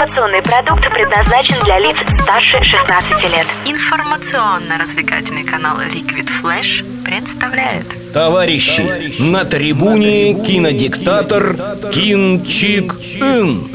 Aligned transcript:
Информационный 0.00 0.40
продукт 0.40 0.82
предназначен 0.94 1.62
для 1.62 1.78
лиц 1.78 1.94
старше 2.22 2.64
16 2.64 3.10
лет. 3.34 3.46
Информационно-развлекательный 3.66 5.44
канал 5.44 5.76
Liquid 5.76 6.26
Flash 6.42 6.82
представляет 7.04 7.84
Товарищи, 8.14 9.20
на 9.20 9.44
трибуне 9.44 10.42
кинодиктатор 10.42 11.54
Кин 11.92 12.42
Чик 12.46 12.94
Ин. 13.16 13.68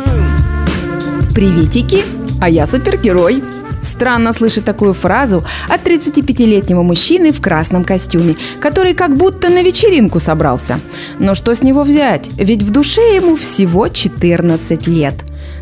Приветики, 1.35 2.03
а 2.41 2.49
я 2.49 2.65
супергерой. 2.65 3.43
Странно 3.83 4.33
слышать 4.33 4.65
такую 4.65 4.93
фразу 4.93 5.43
от 5.69 5.85
35-летнего 5.85 6.81
мужчины 6.81 7.33
в 7.33 7.39
красном 7.39 7.83
костюме, 7.83 8.35
который 8.59 8.95
как 8.95 9.15
будто 9.15 9.49
на 9.49 9.61
вечеринку 9.61 10.19
собрался. 10.19 10.79
Но 11.19 11.35
что 11.35 11.53
с 11.53 11.61
него 11.61 11.83
взять? 11.83 12.29
Ведь 12.35 12.63
в 12.63 12.71
душе 12.71 13.15
ему 13.15 13.35
всего 13.35 13.89
14 13.89 14.87
лет. 14.87 15.13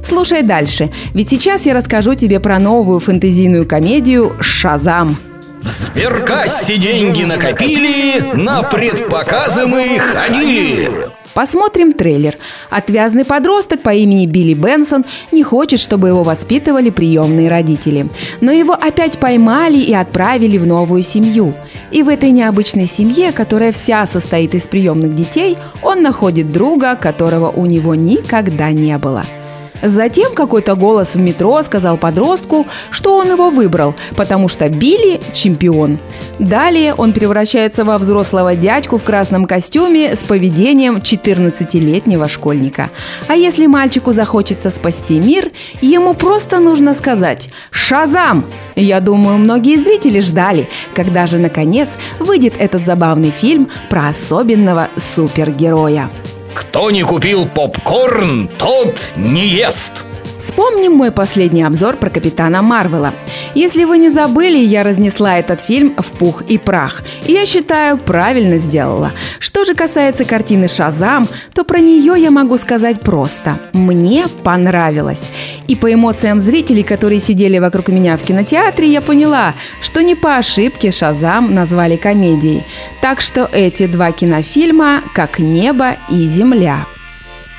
Слушай 0.04 0.44
дальше, 0.44 0.92
ведь 1.14 1.30
сейчас 1.30 1.66
я 1.66 1.74
расскажу 1.74 2.14
тебе 2.14 2.40
про 2.40 2.60
новую 2.60 3.00
фэнтезийную 3.00 3.66
комедию 3.66 4.34
«Шазам». 4.42 5.16
В 5.62 5.68
сберкассе 5.68 6.78
деньги 6.78 7.24
накопили, 7.24 8.22
на 8.34 8.64
предпоказы 8.64 9.66
мы 9.66 9.98
ходили. 9.98 10.92
Посмотрим 11.34 11.94
трейлер. 11.94 12.38
Отвязный 12.70 13.24
подросток 13.24 13.82
по 13.82 13.92
имени 13.92 14.26
Билли 14.26 14.54
Бенсон 14.54 15.06
не 15.32 15.42
хочет, 15.42 15.80
чтобы 15.80 16.10
его 16.10 16.22
воспитывали 16.22 16.90
приемные 16.90 17.50
родители. 17.50 18.06
Но 18.42 18.52
его 18.52 18.74
опять 18.74 19.18
поймали 19.20 19.78
и 19.78 19.94
отправили 19.94 20.58
в 20.58 20.68
новую 20.68 21.02
семью. 21.02 21.54
И 21.92 22.04
в 22.04 22.10
этой 22.10 22.32
необычной 22.32 22.86
семье, 22.86 23.32
которая 23.32 23.72
вся 23.72 24.06
состоит 24.06 24.54
из 24.54 24.68
приемных 24.68 25.16
детей, 25.16 25.58
он 25.82 26.04
находит 26.04 26.50
друга, 26.50 26.96
которого 26.96 27.50
у 27.50 27.66
него 27.66 27.96
никогда 27.96 28.72
не 28.72 28.98
было– 28.98 29.26
Затем 29.84 30.34
какой-то 30.34 30.76
голос 30.76 31.16
в 31.16 31.20
метро 31.20 31.62
сказал 31.62 31.98
подростку, 31.98 32.66
что 32.90 33.18
он 33.18 33.30
его 33.30 33.50
выбрал, 33.50 33.96
потому 34.16 34.48
что 34.48 34.70
Билли– 34.70 35.20
чемпион. 35.34 36.00
Далее 36.40 36.94
он 36.94 37.12
превращается 37.12 37.84
во 37.84 37.98
взрослого 37.98 38.56
дядьку 38.56 38.98
в 38.98 39.04
красном 39.04 39.46
костюме 39.46 40.16
с 40.16 40.24
поведением 40.24 40.96
14-летнего 40.98 42.30
школьника. 42.30 42.92
А 43.28 43.36
если 43.36 43.68
мальчику 43.68 44.12
захочется 44.12 44.70
спасти 44.70 45.20
мир, 45.20 45.52
ему 45.82 46.14
просто 46.14 46.60
нужно 46.60 46.94
сказать 46.94 47.50
«Шазам!». 47.72 48.46
Я 48.76 49.02
думаю, 49.02 49.38
многие 49.38 49.78
зрители 49.78 50.20
ждали, 50.22 50.70
когда 50.96 51.28
же 51.28 51.38
наконец 51.38 51.98
выйдет 52.20 52.54
этот 52.58 52.86
забавный 52.86 53.30
фильм 53.32 53.70
про 53.90 54.08
особенного 54.08 54.90
супергероя. 54.98 56.10
Кто 56.54 56.92
не 56.92 57.04
купил 57.04 57.48
попкорн, 57.48 58.48
тот 58.48 59.12
не 59.16 59.48
ест. 59.48 60.06
Вспомним 60.44 60.92
мой 60.92 61.14
последний 61.14 61.64
обзор 61.64 61.96
про 61.96 62.10
Капитана 62.10 62.62
Марвела. 62.62 63.14
Если 63.56 63.86
вы 63.86 63.98
не 63.98 64.10
забыли, 64.10 64.58
я 64.58 64.84
разнесла 64.84 65.38
этот 65.38 65.62
фильм 65.62 65.96
в 65.98 66.18
пух 66.18 66.42
и 66.42 66.58
прах. 66.58 67.02
И 67.26 67.32
я 67.32 67.46
считаю, 67.46 67.98
правильно 67.98 68.58
сделала. 68.58 69.14
Что 69.40 69.64
же 69.64 69.74
касается 69.74 70.26
картины 70.26 70.68
«Шазам», 70.68 71.30
то 71.54 71.64
про 71.64 71.80
нее 71.80 72.22
я 72.22 72.30
могу 72.30 72.58
сказать 72.58 73.00
просто. 73.00 73.58
Мне 73.72 74.26
понравилось. 74.44 75.30
И 75.70 75.78
по 75.78 75.94
эмоциям 75.94 76.40
зрителей, 76.40 76.84
которые 76.84 77.22
сидели 77.22 77.58
вокруг 77.58 77.88
меня 77.88 78.18
в 78.18 78.22
кинотеатре, 78.22 78.92
я 78.92 79.00
поняла, 79.00 79.54
что 79.82 80.04
не 80.04 80.14
по 80.14 80.36
ошибке 80.36 80.92
«Шазам» 80.92 81.54
назвали 81.54 81.96
комедией. 81.96 82.66
Так 83.02 83.22
что 83.22 83.50
эти 83.50 83.88
два 83.88 84.12
кинофильма 84.12 85.04
как 85.16 85.40
«Небо» 85.40 85.96
и 86.12 86.28
«Земля». 86.28 86.86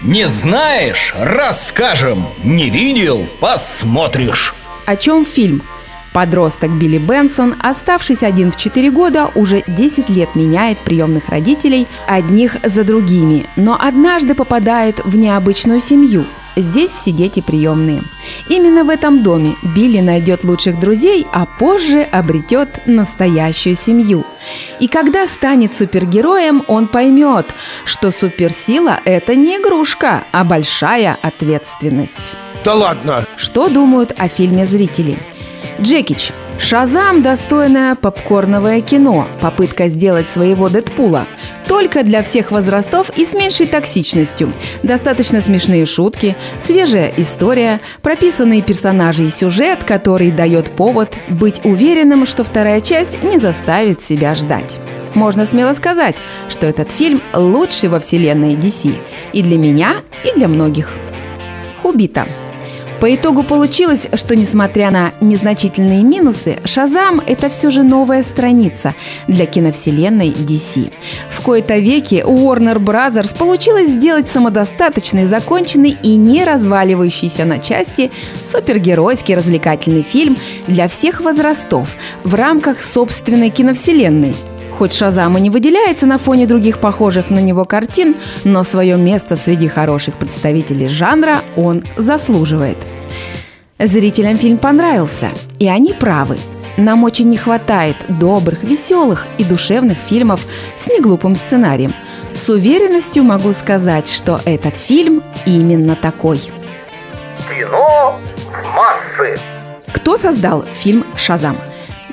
Не 0.03 0.29
знаешь? 0.29 1.15
Расскажем. 1.17 2.27
Не 2.43 2.69
видел? 2.69 3.27
Посмотришь. 3.41 4.55
О 4.87 4.97
чем 4.97 5.25
фильм? 5.25 5.63
Подросток 6.13 6.71
Билли 6.71 6.99
Бенсон, 6.99 7.57
оставшись 7.61 8.23
один 8.23 8.53
в 8.53 8.57
4 8.57 8.91
года, 8.91 9.31
уже 9.35 9.65
10 9.67 10.09
лет 10.11 10.35
меняет 10.35 10.79
приемных 10.79 11.29
родителей 11.29 11.87
одних 12.07 12.57
за 12.63 12.85
другими, 12.85 13.47
но 13.57 13.77
однажды 13.81 14.35
попадает 14.35 15.01
в 15.05 15.17
необычную 15.17 15.81
семью– 15.81 16.27
Здесь 16.57 16.91
все 16.91 17.11
дети 17.11 17.41
приемные. 17.41 18.05
Именно 18.49 18.85
в 18.85 18.91
этом 18.91 19.23
доме 19.23 19.57
Билли 19.63 20.01
найдет 20.01 20.45
лучших 20.45 20.79
друзей, 20.79 21.27
а 21.33 21.47
позже 21.47 22.03
обретет 22.03 22.87
настоящую 22.87 23.75
семью. 23.75 24.25
И 24.81 24.89
когда 24.89 25.27
станет 25.27 25.77
супергероем, 25.77 26.63
он 26.69 26.87
поймет, 26.87 27.55
что 27.85 28.11
суперсила– 28.11 29.01
это 29.05 29.35
не 29.35 29.57
игрушка, 29.57 30.25
а 30.33 30.45
большая 30.45 31.19
ответственность. 31.21 32.33
Да 32.65 32.75
ладно! 32.75 33.27
Что 33.37 33.69
думают 33.69 34.15
о 34.17 34.29
фильме 34.29 34.67
зрители? 34.67 35.19
Джекич. 35.81 36.31
Шазам– 36.59 37.23
достойное 37.23 37.97
попкорновое 37.97 38.81
кино. 38.81 39.27
Попытка 39.41 39.89
сделать 39.89 40.29
своего 40.29 40.69
Дэдпула. 40.69 41.27
Только 41.69 42.03
для 42.03 42.23
всех 42.23 42.51
возрастов 42.51 43.11
и 43.17 43.25
с 43.25 43.35
меньшей 43.35 43.67
токсичностью. 43.67 44.53
Достаточно 44.83 45.41
смешные 45.41 45.87
шутки, 45.87 46.37
свежая 46.61 47.13
история, 47.17 47.81
прописанные 48.03 48.63
персонажи 48.63 49.25
и 49.25 49.31
сюжет, 49.31 49.85
который 49.85 50.31
дает 50.31 50.71
повод 50.71 51.17
быть 51.29 51.61
уверенным, 51.65 52.27
что 52.27 52.45
вторая 52.45 52.81
часть 52.81 53.23
не 53.23 53.39
заставит 53.39 54.03
себя 54.03 54.35
ждать. 54.35 54.79
Можно 55.15 55.47
смело 55.47 55.73
сказать, 55.75 56.19
что 56.49 56.67
этот 56.67 56.91
фильм 56.91 57.23
лучший 57.33 57.89
во 57.89 58.01
вселенной 58.01 58.55
DC. 58.55 58.95
И 59.33 59.43
для 59.43 59.59
меня, 59.59 59.97
и 60.25 60.37
для 60.37 60.49
многих. 60.49 60.91
Хубита. 61.81 62.27
По 63.05 63.15
итогу 63.15 63.43
получилось, 63.43 64.09
что 64.15 64.35
несмотря 64.35 64.91
на 64.91 65.13
незначительные 65.21 66.03
минусы, 66.03 66.57
«Шазам»— 66.65 67.21
это 67.27 67.51
все 67.51 67.71
же 67.71 67.83
новая 67.83 68.23
страница 68.23 68.95
для 69.29 69.45
киновселенной 69.45 70.31
DC. 70.31 70.91
В 71.29 71.43
кои-то 71.43 71.77
веки 71.77 72.23
у 72.25 72.35
Warner 72.35 72.79
Bros. 72.79 73.37
получилось 73.37 73.91
сделать 73.91 74.27
самодостаточный, 74.27 75.27
законченный 75.27 75.99
и 76.03 76.17
не 76.17 76.45
разваливающийся 76.45 77.45
на 77.45 77.59
части 77.59 78.11
супергеройский 78.43 79.35
развлекательный 79.35 80.03
фильм 80.03 80.39
для 80.67 80.89
всех 80.89 81.21
возрастов 81.21 81.91
в 82.23 82.33
рамках 82.33 82.83
собственной 82.83 83.51
киновселенной– 83.51 84.35
Хоть 84.77 84.93
Шазам 84.93 85.39
и 85.39 85.41
не 85.41 85.51
выделяется 85.51 86.07
на 86.07 86.19
фоне 86.19 86.47
других 86.47 86.81
похожих 86.81 87.31
на 87.31 87.39
него 87.39 87.65
картин, 87.65 88.17
но 88.43 88.65
свое 88.65 88.97
место 88.97 89.37
среди 89.37 89.69
хороших 89.69 90.17
представителей 90.17 90.89
жанра 90.89 91.39
он 91.55 91.85
заслуживает. 91.97 92.79
Зрителям 93.79 94.37
фильм 94.37 94.59
понравился, 94.59 95.29
и 95.61 95.69
они 95.69 95.93
правы. 95.93 96.39
Нам 96.77 97.05
очень 97.05 97.29
не 97.29 97.37
хватает 97.37 97.97
добрых, 98.09 98.65
веселых 98.65 99.27
и 99.39 99.45
душевных 99.45 99.99
фильмов 99.99 100.41
с 100.77 100.89
неглупым 100.89 101.37
сценарием. 101.37 101.95
С 102.35 102.49
уверенностью 102.49 103.23
могу 103.23 103.53
сказать, 103.53 104.09
что 104.09 104.41
этот 104.45 104.77
фильм 104.77 105.23
именно 105.47 105.95
такой. 105.95 106.41
Кино 107.49 108.19
в 108.49 108.75
массы. 108.75 109.39
Кто 109.93 110.17
создал 110.17 110.65
фильм 110.65 111.05
«Шазам»? 111.17 111.57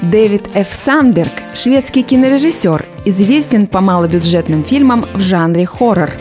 Дэвид 0.01 0.47
Ф. 0.55 0.67
Сандерг, 0.71 1.31
шведский 1.53 2.03
кинорежиссер, 2.03 2.85
известен 3.05 3.67
по 3.67 3.81
малобюджетным 3.81 4.63
фильмам 4.63 5.05
в 5.13 5.21
жанре 5.21 5.65
хоррор. 5.65 6.11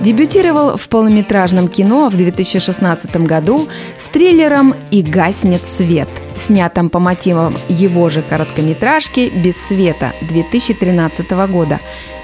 Дебютировал 0.00 0.76
в 0.76 0.88
полнометражном 0.88 1.68
кино 1.68 2.08
в 2.08 2.16
2016 2.16 3.16
году 3.18 3.66
с 3.98 4.08
триллером 4.12 4.74
«И 4.90 5.02
гаснет 5.02 5.62
свет», 5.62 6.08
снятым 6.36 6.90
по 6.90 6.98
мотивам 6.98 7.56
его 7.68 8.10
же 8.10 8.22
короткометражки 8.22 9.30
«Без 9.34 9.56
света» 9.56 10.12
2013 10.22 11.30
года, 11.48 11.80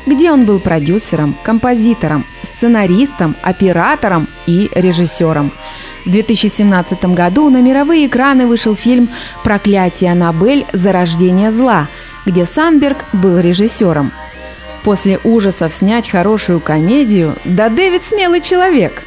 где 0.07 0.31
он 0.31 0.47
был 0.47 0.61
продюсером, 0.61 1.37
композитором, 1.43 2.25
сценаристом, 2.43 3.37
оператором 3.43 4.29
и 4.47 4.71
режиссером. 4.75 5.53
В 6.05 6.11
2017 6.11 7.05
году 7.07 7.51
на 7.51 7.61
мировые 7.61 8.07
экраны 8.07 8.47
вышел 8.47 8.75
фильм 8.75 9.11
«Проклятие 9.45 10.13
Аннабель. 10.13 10.67
Зарождение 10.73 11.51
зла», 11.51 11.89
где 12.25 12.47
Санберг 12.47 13.05
был 13.13 13.39
режиссером. 13.39 14.13
После 14.83 15.19
ужасов 15.25 15.75
снять 15.75 16.09
хорошую 16.09 16.61
комедию, 16.61 17.35
да 17.45 17.69
Дэвид 17.69 18.03
смелый 18.03 18.41
человек. 18.41 19.05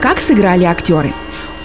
Как 0.00 0.20
сыграли 0.20 0.62
актеры? 0.62 1.12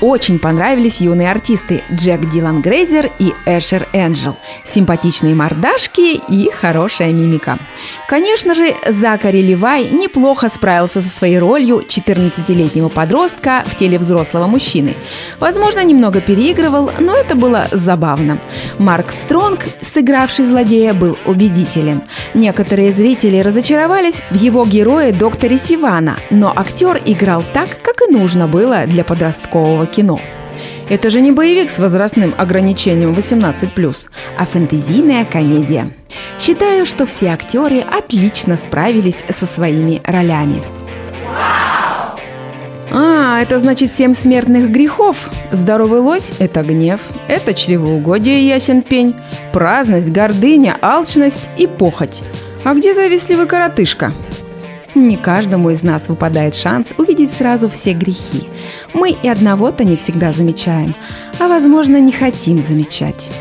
Очень 0.04 0.38
понравились 0.38 1.00
юные 1.00 1.32
артисты 1.32 1.82
Джек 1.90 2.30
Дилан 2.30 2.62
Грейзер 2.62 3.10
и 3.20 3.34
Эшер 3.46 3.88
Энджел. 3.94 4.36
Симпатичные 4.66 5.34
мордашки 5.34 6.20
и 6.28 6.52
хорошая 6.52 7.14
мимика. 7.14 7.58
Конечно 8.10 8.54
же, 8.54 8.76
Закари 8.86 9.42
Левай 9.42 9.86
неплохо 9.90 10.50
справился 10.50 11.02
со 11.02 11.08
своей 11.08 11.40
ролью 11.40 11.86
14-летнего 11.88 12.90
подростка 12.90 13.64
в 13.66 13.78
теле 13.78 13.98
взрослого 13.98 14.46
мужчины. 14.46 14.94
Возможно, 15.40 15.82
немного 15.86 16.20
переигрывал, 16.20 16.92
но 17.00 17.16
это 17.16 17.36
было 17.36 17.68
забавно. 17.72 18.40
Марк 18.80 19.10
Стронг, 19.10 19.66
сыгравший 19.82 20.44
злодея, 20.44 20.94
был 20.94 21.18
убедителен. 21.26 22.02
Некоторые 22.34 22.92
зрители 22.92 23.38
разочаровались 23.40 24.22
в 24.30 24.36
его 24.36 24.66
герое 24.66 25.14
докторе 25.14 25.58
Сивана, 25.58 26.18
но 26.30 26.52
актер 26.54 27.02
играл 27.06 27.42
так, 27.54 27.82
как 27.82 28.02
и 28.02 28.12
нужно 28.12 28.50
было 28.50 28.86
для 28.86 29.06
подросткового 29.06 29.93
кино. 29.94 30.19
Это 30.90 31.10
же 31.10 31.22
не 31.22 31.31
боевик 31.31 31.69
с 31.69 31.80
возрастным 31.80 32.34
ограничением 32.38 33.13
18+, 33.13 34.07
а 34.38 34.45
фэнтезийная 34.45 35.25
комедия. 35.25 35.92
Считаю, 36.40 36.86
что 36.86 37.06
все 37.06 37.28
актеры 37.30 37.80
отлично 37.80 38.57
справились 38.57 39.24
со 39.30 39.45
своими 39.45 40.01
ролями. 40.04 40.62
А, 42.95 43.40
это 43.42 43.57
значит 43.57 43.95
семь 43.95 44.13
смертных 44.13 44.69
грехов. 44.69 45.30
Здоровый 45.51 46.01
лось– 46.01 46.31
это 46.40 46.62
гнев, 46.62 47.01
это 47.28 47.54
чревоугодие, 47.54 48.48
ясен 48.48 48.84
пень, 48.84 49.16
праздность, 49.51 50.12
гордыня, 50.12 50.78
алчность 50.81 51.50
и 51.57 51.66
похоть. 51.66 52.22
А 52.63 52.75
где 52.75 52.94
завистливый 52.94 53.48
коротышка? 53.48 54.12
Не 54.95 55.18
каждому 55.18 55.72
из 55.72 55.81
нас 55.81 56.07
выпадает 56.07 56.56
шанс 56.56 56.94
увидеть 56.98 57.34
сразу 57.34 57.68
все 57.68 57.94
грехи. 57.94 58.48
Мы 58.94 59.12
и 59.12 59.28
одного-то 59.28 59.84
не 59.84 59.95
всегда 59.98 60.31
замечаем, 60.34 60.95
а, 61.40 61.48
возможно, 61.48 61.98
не 61.98 62.12
хотим 62.12 62.62
замечать. 62.62 63.31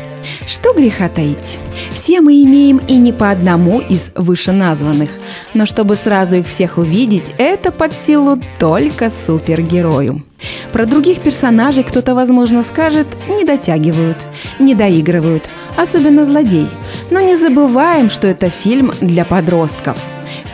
Что 0.47 0.73
греха 0.73 1.07
таить? 1.07 1.59
Все 1.91 2.21
мы 2.21 2.41
имеем 2.41 2.77
и 2.87 2.95
не 2.95 3.13
по 3.13 3.29
одному 3.29 3.79
из 3.79 4.09
вышеназванных, 4.15 5.11
но 5.53 5.65
чтобы 5.65 5.95
сразу 5.95 6.37
их 6.37 6.47
всех 6.47 6.77
увидеть, 6.77 7.33
это 7.37 7.71
под 7.71 7.93
силу 7.93 8.41
только 8.59 9.09
супергерою. 9.09 10.23
Про 10.71 10.85
других 10.85 11.21
персонажей 11.21 11.83
кто-то, 11.83 12.15
возможно, 12.15 12.63
скажет, 12.63 13.07
не 13.29 13.45
дотягивают, 13.45 14.17
не 14.59 14.75
доигрывают, 14.75 15.49
особенно 15.77 16.23
злодей. 16.23 16.67
Но 17.11 17.21
не 17.21 17.35
забываем, 17.35 18.09
что 18.09 18.27
это 18.27 18.49
фильм 18.49 18.91
для 19.01 19.23
подростков. 19.23 19.97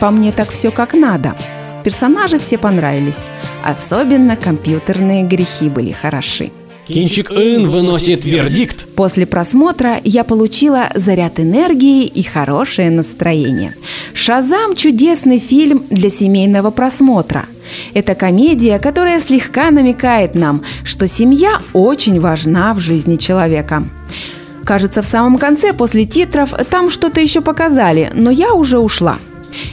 По 0.00 0.10
мне 0.10 0.32
так 0.32 0.50
все 0.50 0.70
как 0.70 0.94
надо. 0.94 1.36
Персонажи 1.84 2.38
все 2.38 2.58
понравились. 2.58 3.20
Особенно 3.62 4.36
компьютерные 4.36 5.22
грехи 5.24 5.68
были 5.68 5.92
хороши. 5.92 6.50
Кинчик 6.86 7.30
Ин 7.30 7.68
выносит 7.68 8.24
вердикт. 8.24 8.86
После 8.96 9.24
просмотра 9.24 10.00
я 10.02 10.24
получила 10.24 10.88
заряд 10.94 11.38
энергии 11.38 12.04
и 12.04 12.22
хорошее 12.22 12.90
настроение. 12.90 13.76
«Шазам»– 14.12 14.74
чудесный 14.76 15.38
фильм 15.38 15.84
для 15.88 16.10
семейного 16.10 16.70
просмотра. 16.70 17.44
Это 17.94 18.16
комедия, 18.16 18.80
которая 18.80 19.20
слегка 19.20 19.70
намекает 19.70 20.34
нам, 20.34 20.64
что 20.82 21.06
семья 21.06 21.60
очень 21.72 22.18
важна 22.18 22.74
в 22.74 22.80
жизни 22.80 23.16
человека. 23.16 23.84
Кажется, 24.64 25.02
в 25.02 25.06
самом 25.06 25.38
конце, 25.38 25.72
после 25.72 26.04
титров, 26.06 26.52
там 26.70 26.90
что-то 26.90 27.20
еще 27.20 27.40
показали, 27.40 28.10
но 28.14 28.30
я 28.30 28.52
уже 28.52 28.78
ушла. 28.78 29.18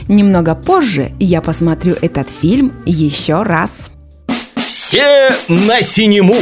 Немного 0.08 0.54
позже 0.54 1.12
я 1.20 1.40
посмотрю 1.42 1.94
этот 2.00 2.28
фильм 2.30 2.72
еще 2.86 3.42
раз. 3.42 3.90
Все 4.56 5.30
на 5.48 5.82
синему! 5.82 6.36